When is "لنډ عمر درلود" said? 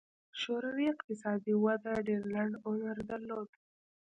2.33-3.49